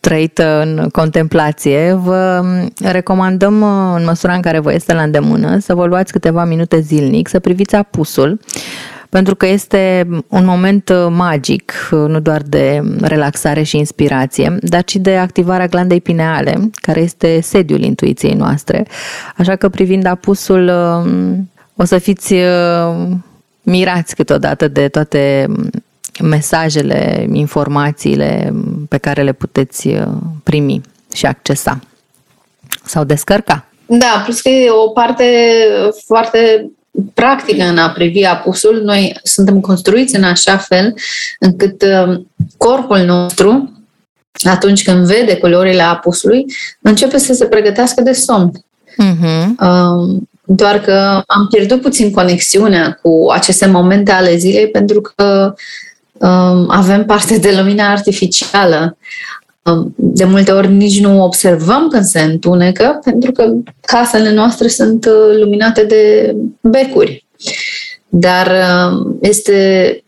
trăită 0.00 0.62
în 0.62 0.88
contemplație, 0.88 1.92
vă 1.92 2.44
recomandăm 2.80 3.60
uh, 3.60 3.94
în 3.98 4.04
măsura 4.04 4.34
în 4.34 4.40
care 4.40 4.58
vă 4.58 4.72
este 4.72 4.94
la 4.94 5.02
îndemână 5.02 5.58
să 5.58 5.74
vă 5.74 5.84
luați 5.84 6.12
câteva 6.12 6.44
minute 6.44 6.80
zilnic, 6.80 7.28
să 7.28 7.38
priviți 7.38 7.74
apusul 7.74 8.40
pentru 9.16 9.34
că 9.34 9.46
este 9.46 10.06
un 10.28 10.44
moment 10.44 10.88
uh, 10.88 11.06
magic, 11.10 11.72
uh, 11.90 11.98
nu 11.98 12.20
doar 12.20 12.42
de 12.42 12.82
relaxare 13.00 13.62
și 13.62 13.76
inspirație, 13.76 14.56
dar 14.60 14.82
și 14.86 14.98
de 14.98 15.16
activarea 15.16 15.66
glandei 15.66 16.00
pineale, 16.00 16.70
care 16.74 17.00
este 17.00 17.40
sediul 17.40 17.82
intuiției 17.82 18.32
noastre. 18.32 18.86
Așa 19.36 19.56
că 19.56 19.68
privind 19.68 20.06
apusul, 20.06 20.68
uh, 20.68 21.12
o 21.76 21.84
să 21.84 21.98
fiți 21.98 22.34
mirați 23.62 24.14
câteodată 24.14 24.68
de 24.68 24.88
toate 24.88 25.46
mesajele, 26.22 27.28
informațiile 27.32 28.54
pe 28.88 28.98
care 28.98 29.22
le 29.22 29.32
puteți 29.32 29.88
primi 30.42 30.80
și 31.14 31.26
accesa 31.26 31.78
sau 32.84 33.04
descărca. 33.04 33.64
Da, 33.86 34.20
plus 34.24 34.40
că 34.40 34.48
e 34.48 34.70
o 34.70 34.88
parte 34.88 35.24
foarte 36.06 36.70
practică 37.14 37.64
în 37.64 37.78
a 37.78 37.90
privi 37.90 38.24
apusul. 38.24 38.82
Noi 38.84 39.20
suntem 39.22 39.60
construiți 39.60 40.16
în 40.16 40.24
așa 40.24 40.56
fel 40.56 40.94
încât 41.38 41.82
um, 41.82 42.30
corpul 42.56 42.98
nostru, 42.98 43.72
atunci 44.42 44.84
când 44.84 45.06
vede 45.06 45.36
culorile 45.36 45.82
apusului, 45.82 46.44
începe 46.80 47.18
să 47.18 47.32
se 47.32 47.44
pregătească 47.46 48.02
de 48.02 48.12
somn. 48.12 48.50
Uh-huh. 49.02 49.46
Doar 50.48 50.80
că 50.80 51.22
am 51.26 51.46
pierdut 51.50 51.80
puțin 51.80 52.10
conexiunea 52.10 52.98
cu 53.02 53.26
aceste 53.32 53.66
momente 53.66 54.12
ale 54.12 54.36
zilei 54.36 54.68
pentru 54.68 55.00
că 55.00 55.54
um, 56.12 56.70
avem 56.70 57.04
parte 57.04 57.38
de 57.38 57.54
lumina 57.56 57.90
artificială 57.90 58.96
de 59.96 60.24
multe 60.24 60.52
ori 60.52 60.72
nici 60.72 61.00
nu 61.00 61.22
observăm 61.22 61.88
când 61.88 62.04
se 62.04 62.20
întunecă, 62.20 63.00
pentru 63.04 63.32
că 63.32 63.52
casele 63.80 64.32
noastre 64.32 64.68
sunt 64.68 65.04
uh, 65.04 65.38
luminate 65.40 65.84
de 65.84 66.34
becuri. 66.60 67.26
Dar 68.08 68.46
uh, 68.46 69.16
este 69.20 70.00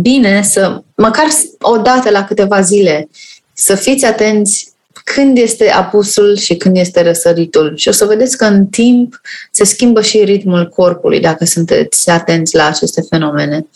bine 0.00 0.42
să, 0.42 0.82
măcar 0.96 1.26
o 1.60 1.76
dată 1.76 2.10
la 2.10 2.24
câteva 2.24 2.60
zile, 2.60 3.08
să 3.52 3.74
fiți 3.74 4.04
atenți 4.04 4.72
când 5.14 5.38
este 5.38 5.70
apusul 5.70 6.36
și 6.36 6.56
când 6.56 6.76
este 6.76 7.02
răsăritul. 7.02 7.72
Și 7.76 7.88
o 7.88 7.92
să 7.92 8.04
vedeți 8.04 8.36
că 8.36 8.44
în 8.44 8.66
timp 8.66 9.20
se 9.50 9.64
schimbă 9.64 10.02
și 10.02 10.24
ritmul 10.24 10.68
corpului 10.68 11.20
dacă 11.20 11.44
sunteți 11.44 12.10
atenți 12.10 12.56
la 12.56 12.66
aceste 12.66 13.02
fenomene. 13.10 13.66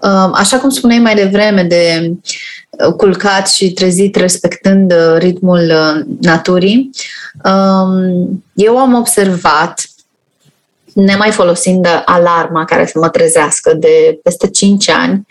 Uh, 0.00 0.30
așa 0.32 0.58
cum 0.58 0.70
spuneai 0.70 0.98
mai 0.98 1.14
devreme 1.14 1.62
de 1.62 2.12
culcat 2.96 3.48
și 3.48 3.72
trezit 3.72 4.16
respectând 4.16 4.92
uh, 4.92 5.18
ritmul 5.18 5.70
uh, 5.70 6.02
naturii. 6.20 6.90
Um, 7.44 8.44
eu 8.54 8.78
am 8.78 8.94
observat, 8.94 9.82
nemai 10.94 11.30
folosind 11.30 11.86
alarma 12.04 12.64
care 12.64 12.86
să 12.86 12.98
mă 12.98 13.08
trezească 13.08 13.74
de 13.74 14.20
peste 14.22 14.48
5 14.48 14.88
ani, 14.88 15.26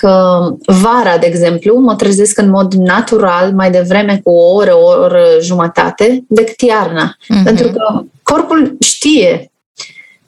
că 0.00 0.44
vara, 0.66 1.18
de 1.18 1.26
exemplu, 1.26 1.78
mă 1.78 1.94
trezesc 1.94 2.38
în 2.38 2.50
mod 2.50 2.72
natural 2.72 3.52
mai 3.52 3.70
devreme 3.70 4.20
cu 4.24 4.30
o 4.30 4.54
oră, 4.54 4.74
o 4.74 4.84
oră 4.84 5.26
jumătate 5.40 6.24
decât 6.28 6.60
iarna. 6.60 7.16
Mm-hmm. 7.16 7.44
Pentru 7.44 7.68
că 7.68 8.02
corpul 8.22 8.76
știe 8.80 9.50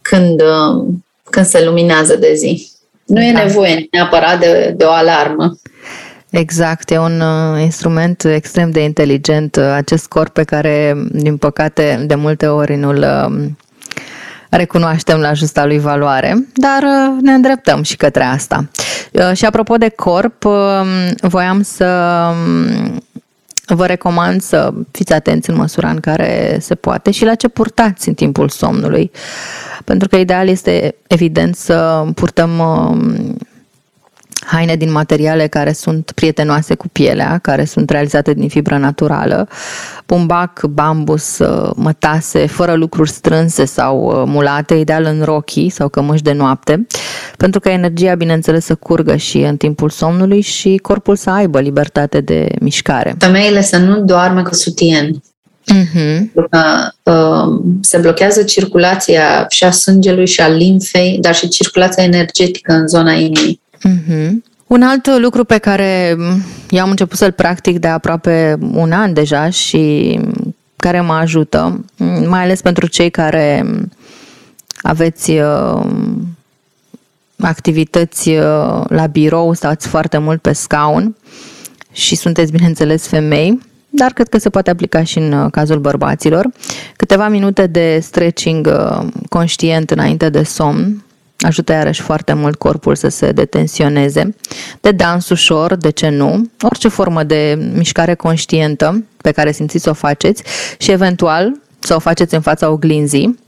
când, 0.03 0.41
uh, 0.41 0.85
când 1.31 1.47
se 1.47 1.65
luminează 1.65 2.17
de 2.17 2.35
zi. 2.35 2.71
Nu 3.07 3.25
e 3.25 3.33
da. 3.33 3.43
nevoie 3.43 3.89
neapărat 3.91 4.41
de, 4.41 4.75
de 4.77 4.85
o 4.85 4.91
alarmă. 4.91 5.59
Exact, 6.39 6.91
e 6.91 6.99
un 6.99 7.21
uh, 7.21 7.63
instrument 7.63 8.25
extrem 8.25 8.71
de 8.71 8.83
inteligent, 8.83 9.57
uh, 9.57 9.65
acest 9.65 10.07
corp 10.07 10.33
pe 10.33 10.45
care, 10.45 10.95
din 11.11 11.37
păcate, 11.37 12.05
de 12.07 12.15
multe 12.15 12.47
ori 12.47 12.75
nu-l 12.77 12.97
uh, 12.97 13.49
recunoaștem 14.51 15.19
la 15.19 15.33
justa 15.33 15.65
lui 15.65 15.79
valoare, 15.79 16.47
dar 16.55 16.83
uh, 16.83 17.23
ne 17.23 17.33
îndreptăm 17.33 17.83
și 17.83 17.97
către 17.97 18.23
asta. 18.23 18.69
Uh, 19.13 19.33
și 19.37 19.45
apropo 19.45 19.77
de 19.77 19.89
corp, 19.89 20.45
uh, 20.45 21.11
voiam 21.21 21.63
să 21.63 21.87
um, 22.31 23.03
vă 23.67 23.87
recomand 23.87 24.41
să 24.41 24.73
fiți 24.91 25.13
atenți 25.13 25.51
în 25.51 25.57
măsura 25.57 25.89
în 25.89 26.01
care 26.01 26.59
se 26.61 26.75
poate 26.75 27.11
și 27.11 27.25
la 27.25 27.35
ce 27.35 27.49
purtați 27.49 28.09
în 28.09 28.15
timpul 28.15 28.49
somnului. 28.49 29.11
Pentru 29.85 30.09
că 30.09 30.17
ideal 30.17 30.49
este, 30.49 30.95
evident, 31.07 31.57
să 31.57 32.05
purtăm 32.15 32.59
um, 32.59 33.37
haine 34.45 34.77
din 34.77 34.93
materiale 34.93 35.47
care 35.47 35.73
sunt 35.73 36.13
prietenoase 36.15 36.75
cu 36.75 36.89
pielea, 36.89 37.39
care 37.43 37.65
sunt 37.65 37.91
realizate 37.91 38.35
din 38.35 38.49
fibră 38.49 38.77
naturală, 38.77 39.49
bumbac, 40.07 40.67
bambus, 40.67 41.39
uh, 41.39 41.71
mătase, 41.75 42.47
fără 42.47 42.75
lucruri 42.75 43.11
strânse 43.11 43.65
sau 43.65 44.05
uh, 44.05 44.23
mulate, 44.27 44.75
ideal 44.75 45.05
în 45.05 45.23
rochii 45.25 45.69
sau 45.69 45.89
cămăși 45.89 46.23
de 46.23 46.33
noapte, 46.33 46.87
pentru 47.37 47.61
că 47.61 47.69
energia, 47.69 48.15
bineînțeles, 48.15 48.65
să 48.65 48.75
curgă 48.75 49.17
și 49.17 49.39
în 49.39 49.57
timpul 49.57 49.91
somnului 49.91 50.41
și 50.41 50.79
corpul 50.83 51.17
să 51.17 51.31
aibă 51.31 51.61
libertate 51.61 52.21
de 52.21 52.49
mișcare. 52.61 53.15
Femeile 53.19 53.63
să 53.63 53.77
nu 53.79 54.01
doarmă 54.01 54.43
cu 54.43 54.55
sutien. 54.55 55.11
Uh-huh. 55.75 56.19
Pentru 56.33 56.49
că 56.51 56.93
uh, 57.03 57.61
se 57.81 57.99
blochează 57.99 58.43
circulația 58.43 59.47
și 59.49 59.65
a 59.65 59.71
sângelui 59.71 60.27
și 60.27 60.41
a 60.41 60.49
limfei, 60.49 61.19
dar 61.21 61.35
și 61.35 61.49
circulația 61.49 62.03
energetică 62.03 62.73
în 62.73 62.89
zona 62.89 63.13
inimii. 63.13 63.61
Uh-huh. 63.87 64.31
Un 64.67 64.83
alt 64.83 65.19
lucru 65.19 65.45
pe 65.45 65.59
care 65.59 66.17
eu 66.71 66.83
am 66.83 66.91
început 66.91 67.19
să-l 67.19 67.33
practic 67.33 67.79
de 67.79 67.89
aproape 67.89 68.59
un 68.73 68.93
an 68.93 69.13
deja 69.13 69.51
și 69.51 70.19
care 70.77 71.01
mă 71.01 71.13
ajută, 71.13 71.85
mai 72.27 72.43
ales 72.43 72.61
pentru 72.61 72.87
cei 72.87 73.11
care 73.11 73.65
aveți 74.83 75.31
uh, 75.31 75.87
activități 77.39 78.29
uh, 78.29 78.83
la 78.89 79.07
birou, 79.11 79.53
stați 79.53 79.89
foarte 79.89 80.19
mult 80.19 80.41
pe 80.41 80.53
scaun 80.53 81.17
și 81.93 82.15
sunteți, 82.15 82.53
bineînțeles, 82.53 83.07
femei, 83.07 83.61
dar 83.89 84.13
cred 84.13 84.29
că 84.29 84.39
se 84.39 84.51
poate 84.51 84.71
aplica 84.71 85.05
și 85.05 85.19
în 85.19 85.33
uh, 85.33 85.51
cazul 85.51 85.79
bărbaților. 85.79 86.47
Câteva 86.97 87.29
minute 87.29 87.67
de 87.67 87.99
stretching 88.03 88.69
conștient 89.29 89.91
înainte 89.91 90.29
de 90.29 90.43
somn 90.43 91.05
ajută 91.39 91.73
iarăși 91.73 92.01
foarte 92.01 92.33
mult 92.33 92.57
corpul 92.59 92.95
să 92.95 93.09
se 93.09 93.33
detensioneze, 93.33 94.35
de 94.81 94.91
dans 94.91 95.29
ușor, 95.29 95.75
de 95.75 95.91
ce 95.91 96.09
nu, 96.09 96.51
orice 96.61 96.89
formă 96.89 97.23
de 97.23 97.71
mișcare 97.75 98.15
conștientă 98.15 99.05
pe 99.17 99.31
care 99.31 99.53
simțiți 99.53 99.85
să 99.85 99.91
o 99.91 99.95
faceți 99.95 100.43
și 100.79 100.91
eventual 100.91 101.53
să 101.79 101.95
o 101.95 101.99
faceți 101.99 102.35
în 102.35 102.41
fața 102.41 102.71
oglinzii, 102.71 103.45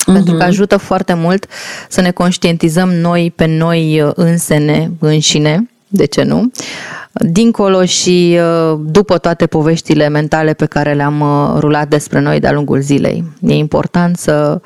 Uh-huh. 0.00 0.14
Pentru 0.14 0.34
că 0.34 0.42
ajută 0.42 0.76
foarte 0.76 1.14
mult 1.14 1.46
să 1.88 2.00
ne 2.00 2.10
conștientizăm 2.10 2.88
noi 2.88 3.32
pe 3.36 3.46
noi 3.46 4.02
uh, 4.02 4.10
însene, 4.14 4.90
înșine, 4.98 5.70
de 5.86 6.04
ce 6.04 6.22
nu, 6.22 6.50
dincolo 7.12 7.84
și 7.84 8.38
uh, 8.38 8.78
după 8.84 9.18
toate 9.18 9.46
poveștile 9.46 10.08
mentale 10.08 10.52
pe 10.52 10.66
care 10.66 10.92
le-am 10.92 11.20
uh, 11.20 11.58
rulat 11.58 11.88
despre 11.88 12.20
noi 12.20 12.40
de-a 12.40 12.52
lungul 12.52 12.80
zilei. 12.80 13.24
E 13.40 13.54
important 13.54 14.16
să 14.16 14.60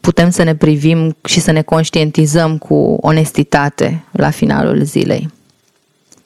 putem 0.00 0.30
să 0.30 0.42
ne 0.42 0.54
privim 0.54 1.16
și 1.24 1.40
să 1.40 1.50
ne 1.50 1.62
conștientizăm 1.62 2.58
cu 2.58 2.96
onestitate 3.00 4.04
la 4.10 4.30
finalul 4.30 4.82
zilei. 4.82 5.28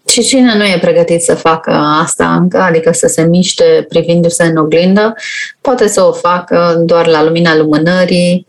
Și 0.08 0.22
cine 0.22 0.56
nu 0.56 0.64
e 0.64 0.78
pregătit 0.80 1.22
să 1.22 1.34
facă 1.34 1.70
asta 2.02 2.34
încă, 2.34 2.58
adică 2.58 2.92
să 2.92 3.06
se 3.06 3.22
miște 3.22 3.86
privindu-se 3.88 4.44
în 4.44 4.56
oglindă, 4.56 5.14
poate 5.60 5.88
să 5.88 6.04
o 6.04 6.12
facă 6.12 6.82
doar 6.84 7.06
la 7.06 7.24
lumina 7.24 7.56
lumânării, 7.56 8.46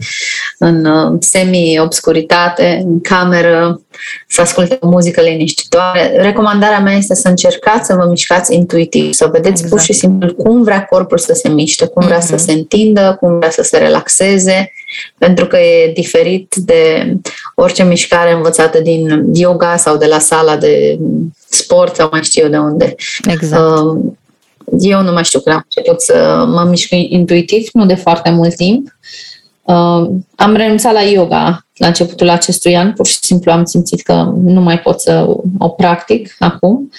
în 0.58 0.86
uh, 0.86 1.18
semi-obscuritate, 1.20 2.82
în 2.84 3.02
cameră, 3.02 3.82
să 4.28 4.42
asculte 4.42 4.78
o 4.80 4.90
muzică 4.90 5.22
liniștitoare. 5.22 6.18
Recomandarea 6.18 6.80
mea 6.80 6.94
este 6.94 7.16
să 7.16 7.28
încercați 7.28 7.86
să 7.86 7.96
vă 7.96 8.08
mișcați 8.10 8.56
intuitiv, 8.56 9.14
să 9.14 9.30
vedeți 9.32 9.50
exact. 9.52 9.70
pur 9.70 9.80
și 9.80 9.94
simplu 9.94 10.34
cum 10.34 10.64
vrea 10.64 10.86
corpul 10.86 11.18
să 11.18 11.34
se 11.34 11.50
miște, 11.50 11.86
cum 11.86 12.06
vrea 12.06 12.18
mm-hmm. 12.18 12.22
să 12.22 12.36
mhm. 12.36 12.44
se 12.44 12.52
întindă, 12.52 13.18
cum 13.20 13.38
vrea 13.38 13.50
să 13.50 13.62
se 13.62 13.78
relaxeze 13.78 14.72
pentru 15.18 15.48
că 15.48 15.58
e 15.58 15.92
diferit 15.94 16.56
de 16.56 17.14
orice 17.56 17.84
mișcare 17.84 18.32
învățată 18.32 18.80
din 18.80 19.30
yoga 19.34 19.78
sau 19.78 19.98
de 19.98 20.06
la 20.06 20.20
sala 20.20 20.58
de 20.58 21.00
sport 21.50 21.96
sau 21.96 22.08
mai 22.12 22.24
știu 22.24 22.44
eu 22.44 22.50
de 22.50 22.58
unde. 22.58 22.96
Exact. 23.28 23.80
Uh, 23.80 23.98
eu 24.80 25.02
nu 25.02 25.12
mai 25.12 25.24
știu 25.24 25.40
când 25.40 25.56
am 25.56 25.66
început 25.76 26.02
să 26.02 26.46
mă 26.48 26.64
mișc 26.70 26.90
intuitiv, 26.92 27.70
nu 27.74 27.86
de 27.86 27.96
foarte 27.96 28.30
mult 28.30 28.56
timp. 28.56 28.98
Uh, 29.64 30.10
am 30.36 30.56
renunțat 30.56 30.94
la 30.94 31.02
yoga 31.02 31.66
la 31.78 31.88
începutul 31.88 32.30
acestui 32.30 32.76
an, 32.76 32.94
pur 32.94 33.08
și 33.08 33.18
simplu 33.22 33.52
am 33.52 33.66
simțit 33.66 34.02
că 34.02 34.34
nu 34.44 34.62
mai 34.62 34.80
pot 34.80 35.02
să 35.02 35.36
o 35.58 35.70
practic 35.70 36.36
acum 36.40 36.92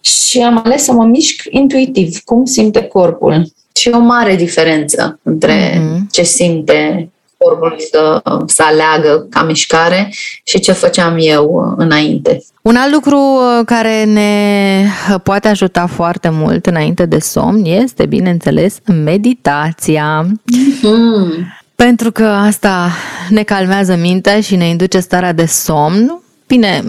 și 0.00 0.42
am 0.42 0.60
ales 0.64 0.84
să 0.84 0.92
mă 0.92 1.04
mișc 1.04 1.42
intuitiv, 1.50 2.18
cum 2.24 2.44
simte 2.44 2.82
corpul. 2.82 3.46
Și 3.74 3.90
o 3.92 3.98
mare 3.98 4.34
diferență 4.34 5.18
între 5.22 5.70
mm-hmm. 5.70 6.10
ce 6.10 6.22
simte 6.22 7.10
corpul 7.36 7.76
să, 7.90 8.22
să 8.46 8.62
aleagă 8.66 9.26
ca 9.30 9.42
mișcare 9.42 10.12
și 10.44 10.60
ce 10.60 10.72
făceam 10.72 11.16
eu 11.18 11.74
înainte. 11.76 12.42
Un 12.62 12.76
alt 12.76 12.92
lucru 12.92 13.16
uh, 13.16 13.64
care 13.64 14.04
ne 14.04 14.84
poate 15.22 15.48
ajuta 15.48 15.86
foarte 15.86 16.28
mult 16.32 16.66
înainte 16.66 17.06
de 17.06 17.18
somn 17.18 17.64
este, 17.64 18.06
bineînțeles, 18.06 18.76
meditația. 19.04 20.26
Mm-hmm. 20.26 21.60
Pentru 21.74 22.12
că 22.12 22.24
asta 22.24 22.90
ne 23.28 23.42
calmează 23.42 23.96
mintea 23.96 24.40
și 24.40 24.56
ne 24.56 24.68
induce 24.68 24.98
starea 24.98 25.32
de 25.32 25.46
somn. 25.46 26.21
Bine, 26.52 26.82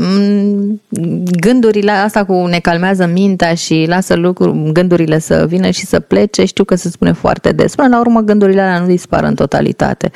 gândurile 1.40 1.92
asta 1.92 2.26
cu 2.26 2.46
ne 2.46 2.60
calmează 2.60 3.06
mintea 3.06 3.54
și 3.54 3.86
lasă 3.88 4.16
lucruri, 4.16 4.72
gândurile 4.72 5.20
să 5.20 5.46
vină 5.48 5.70
și 5.70 5.86
să 5.86 6.00
plece, 6.00 6.46
știu 6.46 6.64
că 6.64 6.76
se 6.76 6.90
spune 6.90 7.12
foarte 7.12 7.52
des. 7.52 7.76
Până 7.76 7.88
la 7.88 8.00
urmă, 8.00 8.20
gândurile 8.20 8.62
alea 8.62 8.80
nu 8.80 8.86
dispar 8.86 9.24
în 9.24 9.36
totalitate. 9.36 10.12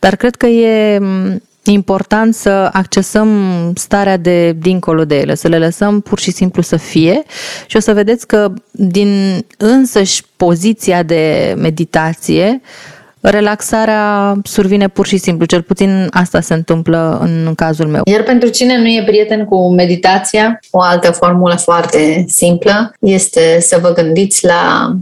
Dar 0.00 0.16
cred 0.16 0.34
că 0.34 0.46
e 0.46 1.00
important 1.62 2.34
să 2.34 2.68
accesăm 2.72 3.28
starea 3.74 4.16
de 4.16 4.52
dincolo 4.52 5.04
de 5.04 5.18
ele, 5.18 5.34
să 5.34 5.48
le 5.48 5.58
lăsăm 5.58 6.00
pur 6.00 6.18
și 6.18 6.30
simplu 6.30 6.62
să 6.62 6.76
fie 6.76 7.22
și 7.66 7.76
o 7.76 7.80
să 7.80 7.92
vedeți 7.92 8.26
că 8.26 8.52
din 8.70 9.40
însăși 9.56 10.22
poziția 10.36 11.02
de 11.02 11.54
meditație 11.58 12.60
relaxarea 13.30 14.34
survine 14.44 14.88
pur 14.88 15.06
și 15.06 15.16
simplu. 15.16 15.44
Cel 15.44 15.62
puțin 15.62 16.08
asta 16.10 16.40
se 16.40 16.54
întâmplă 16.54 17.18
în 17.20 17.54
cazul 17.54 17.86
meu. 17.86 18.02
Iar 18.04 18.22
pentru 18.22 18.48
cine 18.48 18.78
nu 18.78 18.86
e 18.86 19.02
prieten 19.06 19.44
cu 19.44 19.74
meditația, 19.74 20.60
o 20.70 20.80
altă 20.80 21.10
formulă 21.10 21.54
foarte 21.54 22.24
simplă 22.28 22.94
este 23.00 23.60
să 23.60 23.78
vă 23.82 23.92
gândiți 23.92 24.46
la 24.46 24.94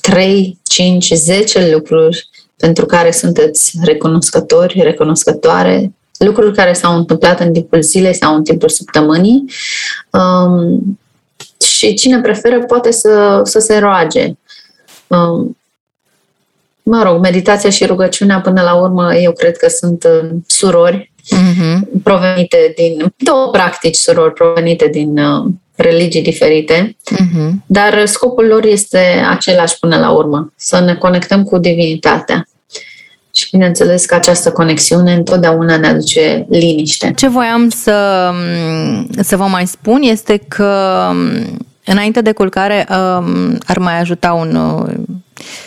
3, 0.00 0.58
5, 0.62 1.10
10 1.12 1.70
lucruri 1.72 2.28
pentru 2.56 2.86
care 2.86 3.10
sunteți 3.10 3.78
recunoscători, 3.84 4.80
recunoscătoare, 4.82 5.92
lucruri 6.18 6.54
care 6.54 6.72
s-au 6.72 6.96
întâmplat 6.96 7.40
în 7.40 7.52
timpul 7.52 7.82
zilei 7.82 8.14
sau 8.14 8.34
în 8.34 8.44
timpul 8.44 8.68
săptămânii. 8.68 9.44
Um, 10.10 10.98
și 11.66 11.94
cine 11.94 12.20
preferă 12.20 12.64
poate 12.64 12.92
să, 12.92 13.40
să 13.44 13.58
se 13.58 13.78
roage. 13.78 14.32
Um, 15.06 15.56
mă 16.90 17.02
rog, 17.02 17.20
meditația 17.20 17.70
și 17.70 17.84
rugăciunea 17.84 18.40
până 18.40 18.62
la 18.62 18.74
urmă 18.74 19.14
eu 19.14 19.32
cred 19.32 19.56
că 19.56 19.68
sunt 19.68 20.04
uh, 20.04 20.28
surori 20.46 21.12
uh-huh. 21.34 22.02
provenite 22.02 22.72
din, 22.76 23.14
două 23.16 23.48
practici 23.52 23.96
surori 23.96 24.32
provenite 24.32 24.88
din 24.88 25.18
uh, 25.18 25.52
religii 25.74 26.22
diferite, 26.22 26.96
uh-huh. 27.14 27.50
dar 27.66 28.06
scopul 28.06 28.44
lor 28.46 28.64
este 28.64 29.24
același 29.30 29.78
până 29.78 29.98
la 29.98 30.10
urmă, 30.10 30.52
să 30.56 30.80
ne 30.80 30.94
conectăm 30.94 31.42
cu 31.42 31.58
divinitatea. 31.58 32.48
Și 33.34 33.48
bineînțeles 33.50 34.04
că 34.04 34.14
această 34.14 34.52
conexiune 34.52 35.12
întotdeauna 35.12 35.76
ne 35.76 35.86
aduce 35.86 36.46
liniște. 36.48 37.12
Ce 37.16 37.28
voiam 37.28 37.68
să, 37.68 38.30
să 39.20 39.36
vă 39.36 39.44
mai 39.44 39.66
spun 39.66 40.02
este 40.02 40.36
că 40.48 41.10
înainte 41.84 42.20
de 42.20 42.32
culcare 42.32 42.86
um, 42.90 43.58
ar 43.66 43.78
mai 43.78 44.00
ajuta 44.00 44.32
un 44.32 44.54
uh, 44.54 44.94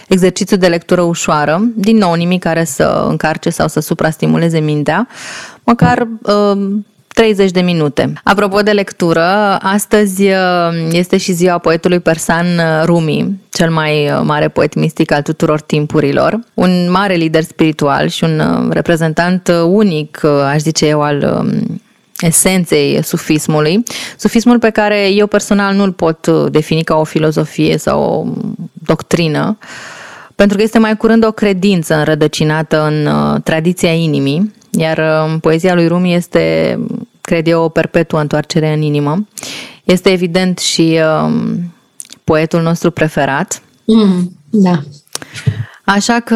exercițiu 0.08 0.58
de 0.58 0.68
lectură 0.68 1.02
ușoară, 1.02 1.62
din 1.76 1.98
nou 1.98 2.14
nimic 2.14 2.42
care 2.42 2.64
să 2.64 3.06
încarce 3.10 3.50
sau 3.50 3.68
să 3.68 3.80
suprastimuleze 3.80 4.60
mintea, 4.60 5.08
măcar 5.64 6.08
uh, 6.22 6.80
30 7.20 7.52
de 7.52 7.62
minute. 7.62 8.14
Apropo 8.24 8.62
de 8.62 8.72
lectură, 8.72 9.26
astăzi 9.62 10.24
uh, 10.24 10.36
este 10.92 11.18
și 11.18 11.32
ziua 11.32 11.58
poetului 11.58 12.00
persan 12.00 12.46
uh, 12.46 12.84
Rumi, 12.86 13.40
cel 13.50 13.70
mai 13.72 14.12
uh, 14.12 14.22
mare 14.24 14.48
poet 14.48 14.76
mistic 14.76 15.12
al 15.12 15.22
tuturor 15.22 15.62
timpurilor, 15.62 16.40
un 16.54 16.92
mare 16.92 17.14
lider 17.14 17.44
spiritual 17.44 18.08
și 18.08 18.24
un 18.24 18.70
reprezentant 18.72 19.52
unic, 19.66 20.24
aș 20.24 20.60
zice 20.60 20.86
eu, 20.88 21.02
al 21.02 21.40
um, 21.40 21.82
esenței 22.20 23.04
sufismului. 23.04 23.84
Sufismul 24.18 24.60
pe 24.60 24.70
care 24.70 25.10
eu 25.10 25.28
personal 25.28 25.76
nu-l 25.76 25.92
pot 25.92 26.26
uh, 26.26 26.52
defini 26.52 26.84
ca 26.84 26.96
o 26.96 27.04
filozofie 27.04 27.78
sau 27.78 28.02
o 28.02 28.26
doctrină, 28.74 29.58
pentru 30.36 30.58
că 30.58 30.64
este 30.64 30.80
mai 30.80 30.98
curând 30.98 31.26
o 31.26 31.32
credință 31.32 31.96
înrădăcinată 31.96 32.84
în 32.84 33.06
uh, 33.06 33.42
tradiția 33.44 33.94
inimii, 33.94 34.54
iar 34.72 34.98
uh, 34.98 35.38
poezia 35.42 35.74
lui 35.74 35.88
Rumi 35.88 36.14
este, 36.14 36.78
cred 37.22 37.48
eu, 37.48 37.64
o 37.64 37.70
perpetuă 37.70 38.20
întoarcere 38.20 38.74
în 38.74 38.82
inimă. 38.82 39.28
Este 39.84 40.12
evident 40.12 40.58
și 40.60 41.00
poetul 42.24 42.62
nostru 42.62 42.92
preferat. 42.92 43.62
Mm, 43.86 44.38
da. 44.50 44.80
Așa 45.96 46.20
că 46.20 46.36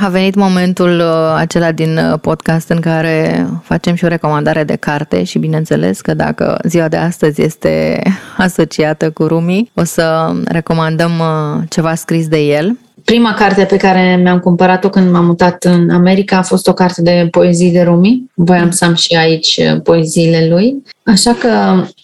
a 0.00 0.08
venit 0.10 0.34
momentul 0.34 0.98
uh, 0.98 1.34
acela 1.36 1.72
din 1.72 1.96
uh, 1.96 2.18
podcast 2.20 2.68
în 2.68 2.80
care 2.80 3.46
facem 3.62 3.94
și 3.94 4.04
o 4.04 4.08
recomandare 4.08 4.64
de 4.64 4.76
carte 4.76 5.24
și 5.24 5.38
bineînțeles 5.38 6.00
că 6.00 6.14
dacă 6.14 6.58
ziua 6.64 6.88
de 6.88 6.96
astăzi 6.96 7.42
este 7.42 8.02
asociată 8.36 9.10
cu 9.10 9.26
Rumi, 9.26 9.70
o 9.74 9.84
să 9.84 10.32
recomandăm 10.44 11.10
uh, 11.18 11.62
ceva 11.68 11.94
scris 11.94 12.28
de 12.28 12.38
el. 12.38 12.78
Prima 13.04 13.34
carte 13.34 13.64
pe 13.64 13.76
care 13.76 14.18
mi-am 14.22 14.38
cumpărat-o 14.38 14.88
când 14.88 15.10
m-am 15.10 15.24
mutat 15.24 15.64
în 15.64 15.90
America 15.90 16.36
a 16.36 16.42
fost 16.42 16.68
o 16.68 16.72
carte 16.72 17.02
de 17.02 17.28
poezii 17.30 17.72
de 17.72 17.82
Rumi. 17.82 18.30
Voiam 18.34 18.70
să 18.70 18.84
am 18.84 18.94
și 18.94 19.16
aici 19.16 19.60
poeziile 19.82 20.46
lui. 20.48 20.82
Așa 21.04 21.32
că 21.32 21.48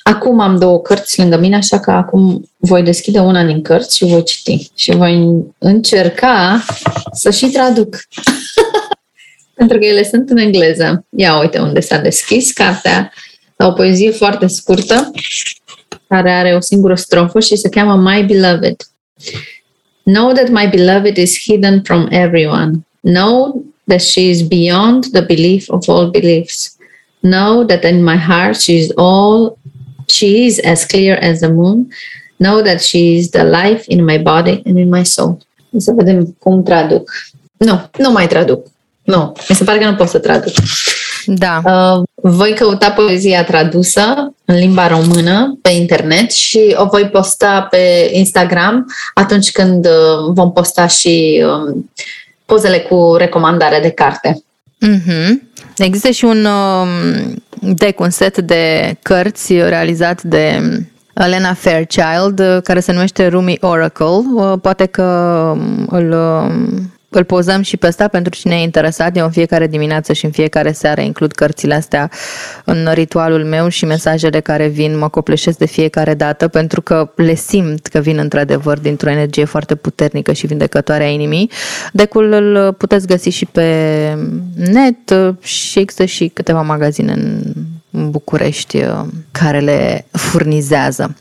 acum 0.03 0.41
am 0.41 0.59
două 0.59 0.81
cărți 0.81 1.19
lângă 1.19 1.39
mine, 1.39 1.57
așa 1.57 1.81
că 1.81 1.91
acum 1.91 2.51
voi 2.57 2.83
deschide 2.83 3.19
una 3.19 3.45
din 3.45 3.63
cărți 3.63 3.97
și 3.97 4.05
voi 4.05 4.23
citi. 4.23 4.71
Și 4.75 4.91
voi 4.91 5.45
încerca 5.59 6.65
să 7.13 7.31
și 7.31 7.47
traduc. 7.47 7.97
Pentru 9.55 9.79
că 9.79 9.85
ele 9.85 10.05
sunt 10.05 10.31
în 10.31 10.37
engleză. 10.37 11.05
Ia 11.17 11.41
uite 11.41 11.59
unde 11.59 11.81
s-a 11.81 11.99
deschis 11.99 12.53
cartea. 12.53 13.13
La 13.57 13.67
o 13.67 13.73
poezie 13.73 14.11
foarte 14.11 14.47
scurtă, 14.47 15.11
care 16.09 16.33
are 16.33 16.55
o 16.55 16.61
singură 16.61 16.95
strofă 16.95 17.41
și 17.41 17.57
se 17.57 17.69
cheamă 17.69 18.11
My 18.11 18.25
Beloved. 18.25 18.77
Know 20.03 20.33
that 20.33 20.49
my 20.49 20.69
beloved 20.69 21.17
is 21.17 21.39
hidden 21.39 21.83
from 21.83 22.07
everyone. 22.11 22.87
Know 23.01 23.65
that 23.87 24.01
she 24.01 24.21
is 24.21 24.43
beyond 24.43 25.05
the 25.13 25.21
belief 25.21 25.69
of 25.69 25.89
all 25.89 26.11
beliefs. 26.11 26.77
Know 27.21 27.65
that 27.65 27.85
in 27.85 28.03
my 28.03 28.17
heart 28.17 28.61
she 28.61 28.73
is 28.73 28.91
all 28.97 29.59
she 30.07 30.27
is 30.27 30.65
as 30.65 30.85
clear 30.85 31.19
as 31.23 31.39
the 31.39 31.49
moon. 31.49 31.89
Know 32.37 32.61
that 32.61 32.81
she 32.83 32.99
is 32.99 33.31
the 33.31 33.45
life 33.45 33.85
in 33.87 34.05
my 34.05 34.19
body 34.19 34.63
and 34.65 34.79
in 34.79 34.89
my 34.89 35.05
soul. 35.05 35.39
Să 35.77 35.93
vedem 35.97 36.37
cum 36.39 36.63
traduc. 36.63 37.11
Nu, 37.57 37.91
nu 37.99 38.11
mai 38.11 38.27
traduc. 38.27 38.67
Nu, 39.03 39.33
mi 39.49 39.57
se 39.57 39.65
pare 39.65 39.79
că 39.79 39.85
nu 39.85 39.95
pot 39.95 40.09
să 40.09 40.19
traduc. 40.19 40.53
Da. 41.27 41.61
Uh, 41.65 42.03
voi 42.15 42.55
căuta 42.55 42.91
poezia 42.91 43.45
tradusă 43.45 44.35
în 44.45 44.55
limba 44.55 44.87
română 44.87 45.59
pe 45.63 45.71
internet 45.71 46.31
și 46.33 46.75
o 46.77 46.85
voi 46.85 47.09
posta 47.09 47.67
pe 47.71 48.11
Instagram 48.13 48.87
atunci 49.15 49.51
când 49.51 49.87
uh, 49.87 50.33
vom 50.33 50.53
posta 50.53 50.87
și 50.87 51.45
um, 51.47 51.91
pozele 52.45 52.79
cu 52.79 53.15
recomandare 53.19 53.81
de 53.81 53.91
carte. 53.91 54.43
Mm-hmm. 54.87 55.52
Există 55.77 56.11
și 56.11 56.25
un 56.25 56.45
um, 56.45 56.89
deck, 57.75 58.01
un 58.01 58.11
set 58.11 58.39
de 58.39 58.97
cărți 59.03 59.55
realizat 59.55 60.23
de 60.23 60.61
Elena 61.15 61.55
Fairchild, 61.55 62.39
uh, 62.39 62.63
care 62.63 62.81
se 62.81 62.93
numește 62.93 63.27
Rumi 63.27 63.57
Oracle. 63.61 64.07
Uh, 64.07 64.53
poate 64.63 64.87
că 64.87 65.03
um, 65.57 65.87
îl 65.91 66.13
um, 66.13 66.93
îl 67.15 67.25
pozăm 67.25 67.63
și 67.63 67.77
pe 67.77 67.87
ăsta 67.87 68.09
pentru 68.09 68.35
cine 68.35 68.55
e 68.55 68.63
interesat. 68.63 69.17
Eu 69.17 69.25
în 69.25 69.31
fiecare 69.31 69.67
dimineață 69.67 70.13
și 70.13 70.25
în 70.25 70.31
fiecare 70.31 70.73
seară 70.73 71.01
includ 71.01 71.33
cărțile 71.33 71.75
astea 71.75 72.11
în 72.65 72.89
ritualul 72.93 73.45
meu 73.45 73.69
și 73.69 73.85
mesajele 73.85 74.41
care 74.41 74.67
vin 74.67 74.99
mă 74.99 75.09
copleșesc 75.09 75.59
de 75.59 75.67
fiecare 75.67 76.15
dată 76.15 76.49
pentru 76.49 76.81
că 76.81 77.13
le 77.17 77.35
simt 77.35 77.87
că 77.87 77.99
vin 77.99 78.19
într-adevăr 78.19 78.79
dintr-o 78.79 79.11
energie 79.11 79.45
foarte 79.45 79.75
puternică 79.75 80.33
și 80.33 80.47
vindecătoare 80.47 81.05
a 81.05 81.09
inimii. 81.09 81.51
Decul 81.93 82.33
îl 82.33 82.73
puteți 82.73 83.07
găsi 83.07 83.29
și 83.29 83.47
pe 83.47 83.67
net 84.55 85.15
și 85.43 85.79
există 85.79 86.05
și 86.05 86.31
câteva 86.35 86.63
magazine 86.63 87.13
în 87.13 88.11
București 88.11 88.85
care 89.31 89.61
le 89.61 90.07
furnizează. 90.11 91.17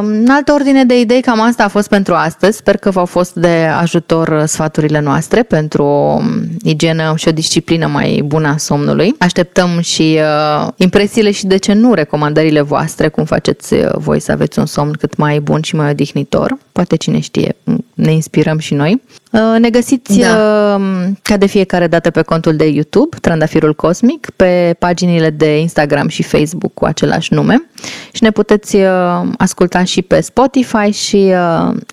În 0.00 0.26
altă 0.30 0.52
ordine 0.52 0.84
de 0.84 1.00
idei, 1.00 1.20
cam 1.20 1.40
asta 1.40 1.64
a 1.64 1.68
fost 1.68 1.88
pentru 1.88 2.14
astăzi. 2.14 2.56
Sper 2.56 2.76
că 2.76 2.90
v-au 2.90 3.04
fost 3.04 3.34
de 3.34 3.68
ajutor 3.80 4.44
sfaturile 4.46 5.00
noastre 5.00 5.42
pentru 5.42 5.82
o 5.82 6.20
igienă 6.62 7.14
și 7.16 7.28
o 7.28 7.32
disciplină 7.32 7.86
mai 7.86 8.22
bună 8.24 8.48
a 8.48 8.56
somnului. 8.56 9.14
Așteptăm 9.18 9.80
și 9.80 10.18
uh, 10.20 10.68
impresiile 10.76 11.30
și 11.30 11.46
de 11.46 11.56
ce 11.56 11.72
nu 11.72 11.94
recomandările 11.94 12.60
voastre, 12.60 13.08
cum 13.08 13.24
faceți 13.24 13.74
uh, 13.74 13.88
voi 13.94 14.20
să 14.20 14.32
aveți 14.32 14.58
un 14.58 14.66
somn 14.66 14.92
cât 14.92 15.16
mai 15.16 15.40
bun 15.40 15.62
și 15.62 15.74
mai 15.74 15.90
odihnitor. 15.90 16.58
Poate 16.72 16.96
cine 16.96 17.20
știe, 17.20 17.56
ne 17.94 18.12
inspirăm 18.12 18.58
și 18.58 18.74
noi. 18.74 19.02
Uh, 19.32 19.56
ne 19.58 19.70
găsiți 19.70 20.18
da. 20.18 20.76
Uh, 20.76 21.06
ca 21.22 21.36
de 21.36 21.46
fiecare 21.46 21.86
dată 21.86 22.10
pe 22.10 22.22
contul 22.22 22.56
de 22.56 22.66
YouTube, 22.66 23.16
Trandafirul 23.20 23.74
Cosmic, 23.74 24.30
pe 24.36 24.74
paginile 24.78 25.30
de 25.30 25.58
Instagram 25.58 26.08
și 26.08 26.22
Facebook 26.22 26.74
cu 26.74 26.84
același 26.84 27.34
nume 27.34 27.68
și 28.12 28.22
ne 28.22 28.30
puteți 28.30 28.76
uh, 28.76 29.22
asculta 29.38 29.84
și 29.84 30.02
pe 30.02 30.20
Spotify 30.20 30.90
și 30.90 31.32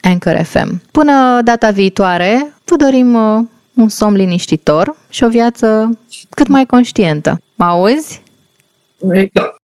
Anchor 0.01 0.41
FM. 0.43 0.81
Până 0.91 1.41
data 1.43 1.69
viitoare, 1.69 2.53
vă 2.65 2.75
dorim 2.75 3.15
un 3.73 3.89
somn 3.89 4.15
liniștitor 4.15 4.95
și 5.09 5.23
o 5.23 5.29
viață 5.29 5.97
cât 6.29 6.47
mai 6.47 6.65
conștientă. 6.65 7.41
Mă 7.55 7.65
auzi? 7.65 8.21